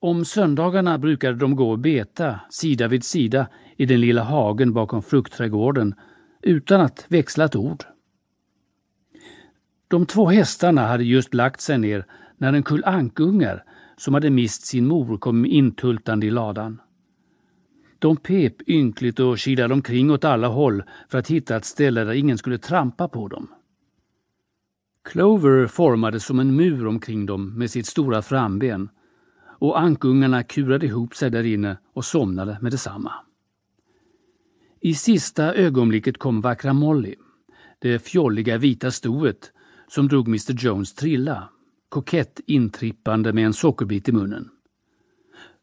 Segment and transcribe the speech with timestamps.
[0.00, 5.02] Om söndagarna brukade de gå och beta sida vid sida i den lilla hagen bakom
[5.02, 5.94] fruktträdgården
[6.42, 7.84] utan att växla ett ord.
[9.88, 12.04] De två hästarna hade just lagt sig ner
[12.36, 13.64] när en kull ankungar
[13.96, 16.80] som hade mist sin mor kom intultande i ladan.
[17.98, 22.12] De pep ynkligt och kilade omkring åt alla håll för att hitta ett ställe där
[22.12, 23.48] ingen skulle trampa på dem.
[25.04, 28.88] Clover formades som en mur omkring dem med sitt stora framben
[29.58, 33.12] och ankungarna kurade ihop sig där inne och somnade med detsamma.
[34.80, 37.14] I sista ögonblicket kom vackra Molly,
[37.78, 39.52] det fjolliga vita stoet
[39.88, 41.48] som drog Mr Jones trilla,
[41.88, 44.50] kokett intrippande med en sockerbit i munnen.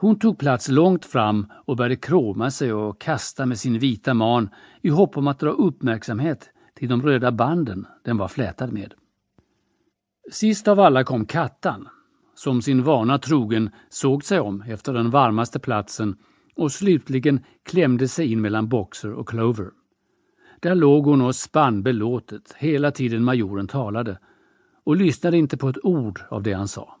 [0.00, 4.48] Hon tog plats långt fram och började kråma sig och kasta med sin vita man
[4.82, 8.94] i hopp om att dra uppmärksamhet till de röda banden den var flätad med.
[10.30, 11.88] Sist av alla kom Kattan,
[12.40, 16.16] som sin vana trogen såg sig om efter den varmaste platsen
[16.54, 19.70] och slutligen klämde sig in mellan Boxer och Clover.
[20.60, 24.18] Där låg hon och spann belåtet hela tiden majoren talade
[24.84, 26.96] och lyssnade inte på ett ord av det han sa.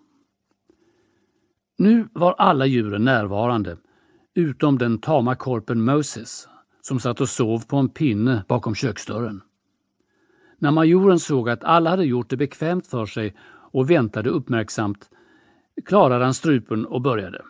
[1.78, 3.76] Nu var alla djuren närvarande,
[4.34, 6.48] utom den tama korpen Moses,
[6.80, 9.42] som satt och sov på en pinne bakom köksdörren.
[10.58, 13.36] När majoren såg att alla hade gjort det bekvämt för sig
[13.72, 15.10] och väntade uppmärksamt
[15.84, 17.42] klarade han strupen och började.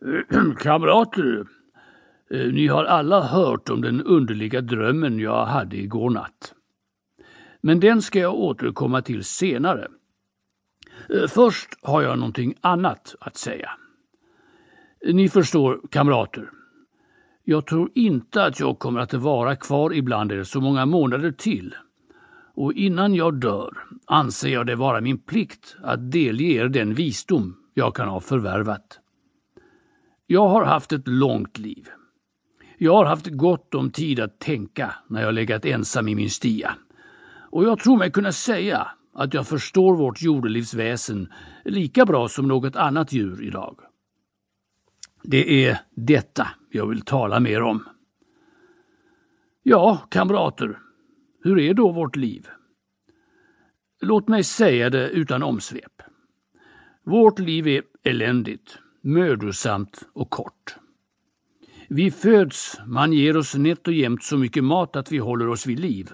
[0.58, 1.46] Kamrater,
[2.30, 6.54] eh, ni har alla hört om den underliga drömmen jag hade igår natt.
[7.60, 9.88] Men den ska jag återkomma till senare.
[11.08, 13.70] Eh, först har jag någonting annat att säga.
[15.12, 16.50] Ni förstår, kamrater.
[17.44, 21.74] Jag tror inte att jag kommer att vara kvar ibland er så många månader till.
[22.54, 23.76] Och innan jag dör
[24.06, 29.00] anser jag det vara min plikt att delge er den visdom jag kan ha förvärvat.
[30.26, 31.88] Jag har haft ett långt liv.
[32.78, 36.74] Jag har haft gott om tid att tänka när jag legat ensam i min stia.
[37.50, 41.32] Och jag tror mig kunna säga att jag förstår vårt jordelivsväsen
[41.64, 43.80] lika bra som något annat djur idag.
[45.22, 47.84] Det är detta jag vill tala mer om.
[49.62, 50.78] Ja, kamrater,
[51.42, 52.48] hur är då vårt liv?
[54.00, 56.02] Låt mig säga det utan omsvep.
[57.04, 60.76] Vårt liv är eländigt, mödosamt och kort.
[61.88, 65.66] Vi föds, man ger oss nätt och jämnt så mycket mat att vi håller oss
[65.66, 66.10] vid liv.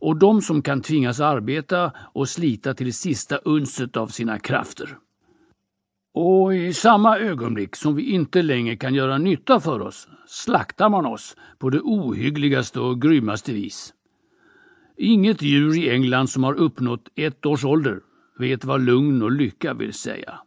[0.00, 4.98] Och de som kan tvingas arbeta och slita till sista unset av sina krafter.
[6.14, 11.06] Och i samma ögonblick som vi inte längre kan göra nytta för oss slaktar man
[11.06, 13.94] oss på det ohyggligaste och grymmaste vis.
[15.00, 18.00] Inget djur i England som har uppnått ett års ålder
[18.38, 20.40] vet vad lugn och lycka vill säga.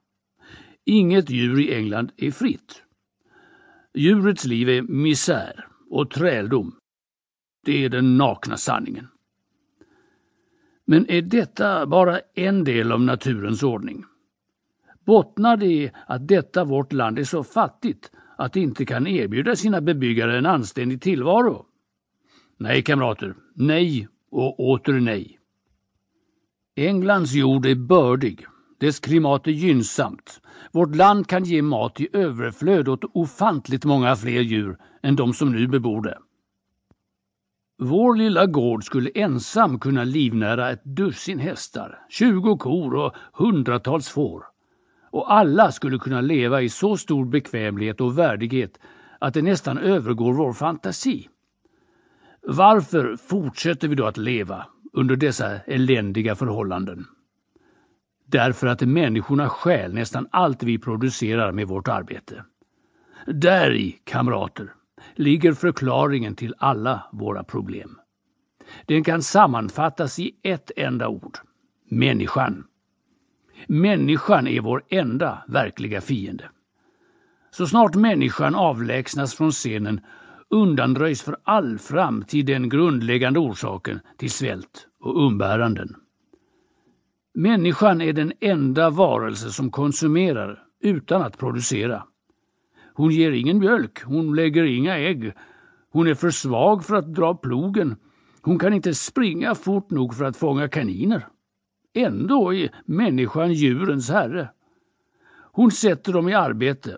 [0.85, 2.83] Inget djur i England är fritt.
[3.93, 6.75] Djurets liv är misär och träldom.
[7.65, 9.07] Det är den nakna sanningen.
[10.85, 14.05] Men är detta bara en del av naturens ordning?
[15.05, 19.55] Bottnar det i att detta vårt land är så fattigt att det inte kan erbjuda
[19.55, 21.65] sina bebyggare en anständig tillvaro?
[22.57, 25.39] Nej, kamrater, nej och åter nej.
[26.75, 28.45] Englands jord är bördig,
[28.79, 30.41] dess klimat är gynnsamt.
[30.71, 35.51] Vårt land kan ge mat i överflöd åt ofantligt många fler djur än de som
[35.51, 36.17] nu bebor det.
[37.83, 44.43] Vår lilla gård skulle ensam kunna livnära ett dussin hästar, tjugo kor och hundratals får.
[45.11, 48.79] Och alla skulle kunna leva i så stor bekvämlighet och värdighet
[49.19, 51.29] att det nästan övergår vår fantasi.
[52.47, 57.05] Varför fortsätter vi då att leva under dessa eländiga förhållanden?
[58.25, 62.43] Därför att människorna stjäl nästan allt vi producerar med vårt arbete.
[63.27, 64.73] Där i, kamrater,
[65.15, 67.99] ligger förklaringen till alla våra problem.
[68.85, 71.37] Den kan sammanfattas i ett enda ord.
[71.89, 72.63] Människan.
[73.67, 76.49] Människan är vår enda verkliga fiende.
[77.51, 80.01] Så snart människan avlägsnas från scenen
[80.51, 85.95] undanröjs för all framtid den grundläggande orsaken till svält och umbäranden.
[87.33, 92.03] Människan är den enda varelse som konsumerar utan att producera.
[92.93, 95.33] Hon ger ingen mjölk, hon lägger inga ägg.
[95.91, 97.95] Hon är för svag för att dra plogen.
[98.41, 101.27] Hon kan inte springa fort nog för att fånga kaniner.
[101.93, 104.49] Ändå är människan djurens herre.
[105.51, 106.97] Hon sätter dem i arbete.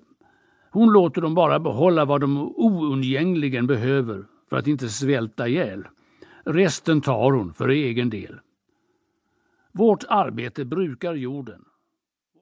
[0.74, 5.88] Hon låter dem bara behålla vad de oundgängligen behöver för att inte svälta ihjäl.
[6.44, 8.40] Resten tar hon för egen del.
[9.72, 11.66] Vårt arbete brukar jorden